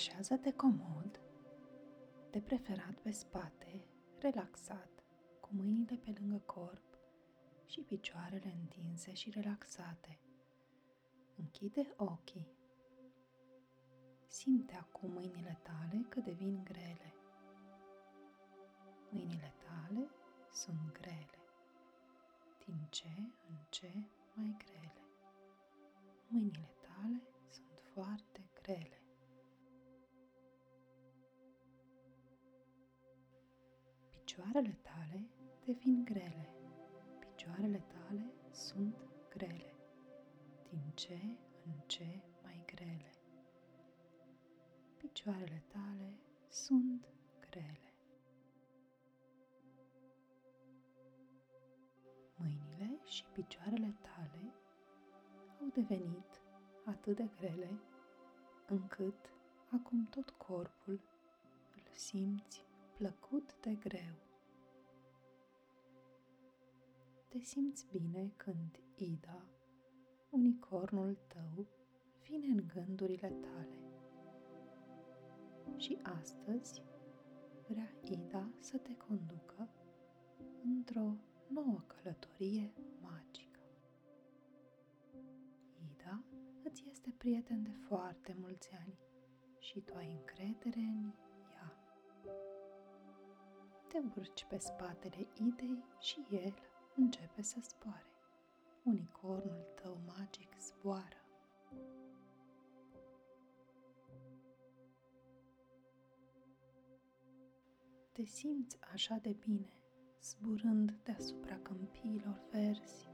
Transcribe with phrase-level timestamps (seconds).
[0.00, 1.20] Așează-te comod,
[2.30, 3.84] de preferat pe spate,
[4.18, 5.04] relaxat,
[5.40, 6.98] cu mâinile pe lângă corp
[7.66, 10.18] și picioarele întinse și relaxate.
[11.36, 12.48] Închide ochii.
[14.26, 17.14] Simte acum mâinile tale că devin grele.
[19.10, 20.08] Mâinile tale
[20.52, 21.38] sunt grele,
[22.64, 23.12] din ce
[23.48, 23.92] în ce
[24.34, 25.02] mai grele.
[26.28, 28.29] Mâinile tale sunt foarte
[34.50, 35.28] Picioarele tale
[35.64, 36.48] devin grele.
[37.18, 38.96] Picioarele tale sunt
[39.28, 39.74] grele,
[40.68, 41.20] din ce
[41.64, 43.10] în ce mai grele.
[44.96, 46.14] Picioarele tale
[46.48, 47.06] sunt
[47.50, 47.92] grele.
[52.36, 54.52] Mâinile și picioarele tale
[55.60, 56.40] au devenit
[56.84, 57.78] atât de grele
[58.66, 59.32] încât
[59.68, 61.00] acum tot corpul
[61.74, 62.64] îl simți
[62.96, 64.29] plăcut de greu.
[67.30, 69.44] Te simți bine când Ida,
[70.30, 71.66] unicornul tău,
[72.22, 73.78] vine în gândurile tale.
[75.76, 76.82] Și astăzi
[77.68, 79.68] vrea Ida să te conducă
[80.64, 81.14] într-o
[81.48, 83.60] nouă călătorie magică.
[85.90, 86.24] Ida
[86.64, 88.98] îți este prieten de foarte mulți ani
[89.58, 91.12] și tu ai încredere în
[91.54, 91.76] ea.
[93.88, 96.54] Te urci pe spatele idei și el
[97.00, 98.12] începe să zboare.
[98.82, 101.24] Unicornul tău magic zboară.
[108.12, 109.72] Te simți așa de bine,
[110.22, 113.08] zburând deasupra câmpiilor verzi,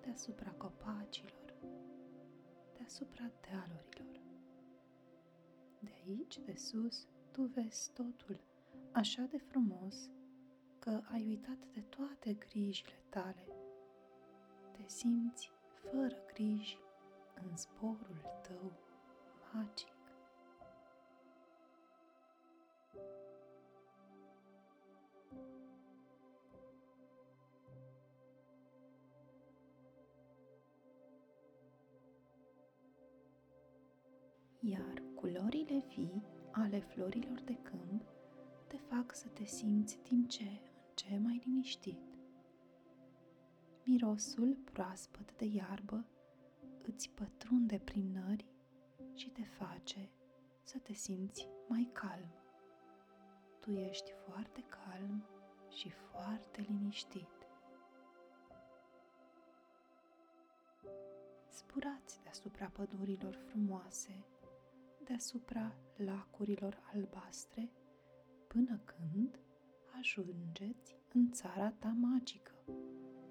[0.00, 1.54] deasupra copacilor,
[2.76, 4.20] deasupra dealurilor.
[5.78, 8.40] De aici, de sus, tu vezi totul
[8.92, 10.10] așa de frumos
[10.80, 13.46] că ai uitat de toate grijile tale.
[14.72, 16.78] Te simți fără griji
[17.34, 18.72] în zborul tău
[19.52, 19.98] magic.
[34.60, 38.02] Iar culorile vii ale florilor de câmp
[38.66, 40.60] te fac să te simți din ce
[41.02, 41.98] în ce mai liniștit.
[43.84, 46.04] Mirosul proaspăt de iarbă
[46.82, 48.46] îți pătrunde prin nări
[49.14, 50.10] și te face
[50.62, 52.32] să te simți mai calm.
[53.60, 55.24] Tu ești foarte calm
[55.68, 57.46] și foarte liniștit.
[61.48, 64.24] Spurați deasupra pădurilor frumoase,
[65.04, 67.70] deasupra lacurilor albastre
[68.46, 69.38] până când
[69.98, 72.52] ajungeți în țara ta magică,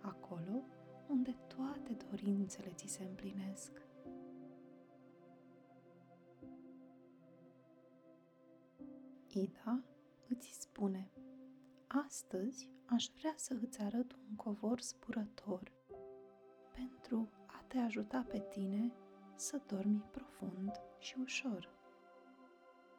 [0.00, 0.62] acolo
[1.08, 3.82] unde toate dorințele ți se împlinesc.
[9.28, 9.82] Ida
[10.28, 11.10] îți spune,
[11.86, 15.72] astăzi aș vrea să îți arăt un covor spurător
[16.74, 18.92] pentru a te ajuta pe tine
[19.34, 21.68] să dormi profund și ușor.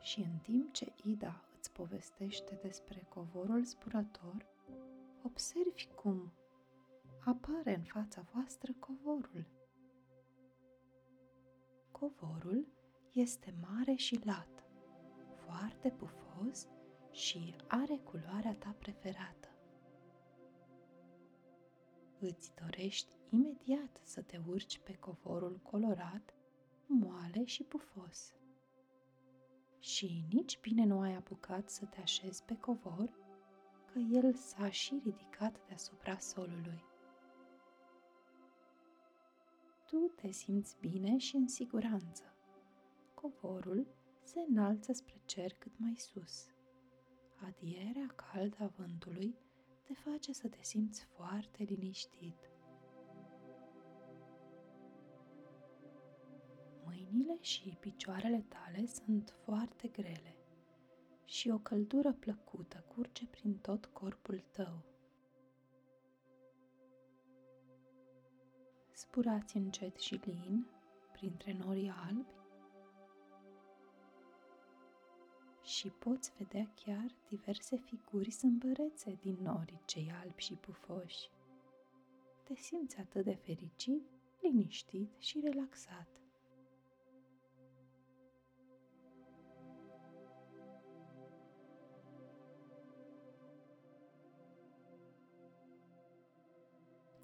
[0.00, 4.46] Și în timp ce Ida îți povestește despre covorul spurător,
[5.22, 6.32] observi cum
[7.24, 9.46] apare în fața voastră covorul.
[11.90, 12.66] Covorul
[13.12, 14.64] este mare și lat,
[15.44, 16.66] foarte pufos
[17.10, 19.48] și are culoarea ta preferată.
[22.18, 26.34] Îți dorești imediat să te urci pe covorul colorat,
[26.86, 28.32] moale și pufos
[29.78, 33.10] și nici bine nu ai apucat să te așezi pe covor,
[33.92, 36.84] că el s-a și ridicat deasupra solului.
[39.86, 42.22] Tu te simți bine și în siguranță.
[43.14, 43.86] Covorul
[44.22, 46.46] se înalță spre cer cât mai sus.
[47.46, 49.34] Adierea caldă a vântului
[49.82, 52.50] te face să te simți foarte liniștit.
[57.10, 60.36] Mâinile și picioarele tale sunt foarte grele
[61.24, 64.82] și o căldură plăcută curge prin tot corpul tău.
[68.92, 70.66] Spurați încet și lin
[71.12, 72.36] printre norii albi
[75.62, 81.30] și poți vedea chiar diverse figuri sâmbărețe din norii cei albi și pufoși.
[82.42, 84.02] Te simți atât de fericit,
[84.40, 86.08] liniștit și relaxat.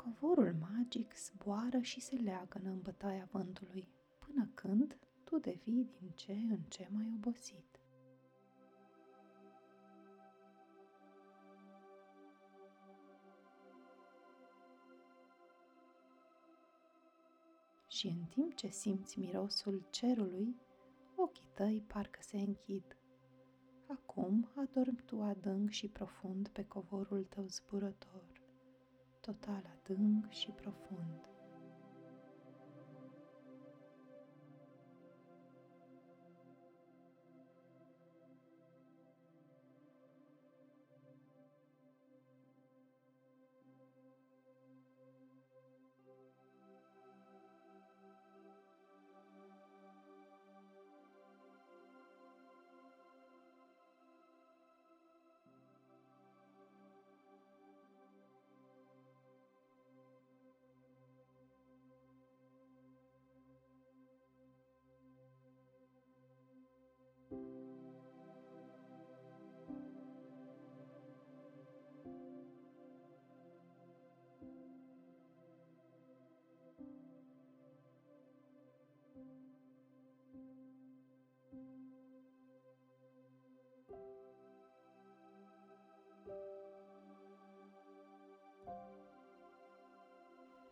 [0.05, 6.33] Covorul magic zboară și se leagănă în bătaia vântului, până când tu devii din ce
[6.33, 7.79] în ce mai obosit.
[17.89, 20.57] Și în timp ce simți mirosul cerului,
[21.17, 22.97] ochii tăi parcă se închid.
[23.87, 28.34] Acum adormi tu adânc și profund pe covorul tău zburător,
[29.25, 31.34] total adânc și profund.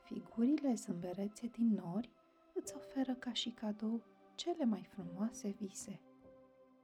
[0.03, 2.11] Figurile zâmberețe din nori
[2.55, 4.03] îți oferă ca și cadou
[4.35, 6.01] cele mai frumoase vise.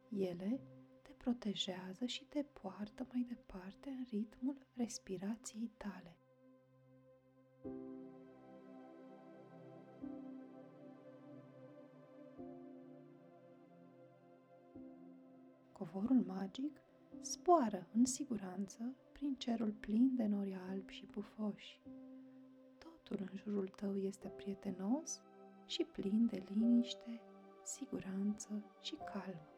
[0.08, 0.60] Ele
[1.02, 6.16] te protejează și te poartă mai departe în ritmul respirației tale.
[15.72, 16.80] Covorul magic
[17.22, 21.80] zboară în siguranță prin cerul plin de nori albi și pufoși
[23.08, 25.20] totul în jurul tău este prietenos
[25.66, 27.20] și plin de liniște,
[27.62, 28.48] siguranță
[28.80, 29.57] și calm.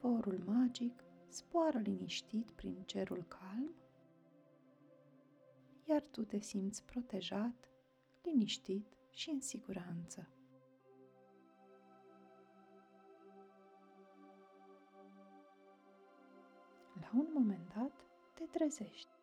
[0.00, 3.74] Covorul magic zboară liniștit prin cerul calm,
[5.84, 7.68] iar tu te simți protejat,
[8.22, 10.28] liniștit și în siguranță.
[17.00, 17.92] La un moment dat
[18.34, 19.17] te trezești.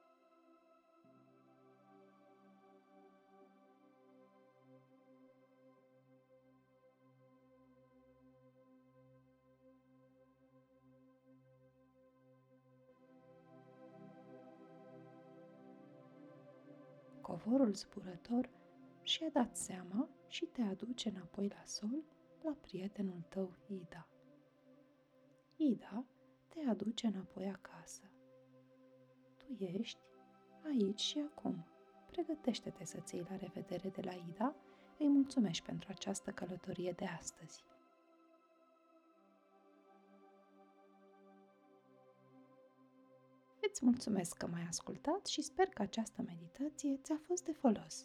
[17.45, 18.49] Covorul zburător
[19.01, 22.03] și-a dat seama și te aduce înapoi la sol,
[22.41, 24.07] la prietenul tău Ida.
[25.55, 26.05] Ida
[26.47, 28.01] te aduce înapoi acasă.
[29.37, 29.99] Tu ești
[30.63, 31.65] aici și acum.
[32.11, 34.55] Pregătește-te să-ți iei la revedere de la Ida,
[34.99, 37.63] îi mulțumești pentru această călătorie de astăzi.
[43.75, 48.03] Îți mulțumesc că m-ai ascultat și sper că această meditație ți-a fost de folos.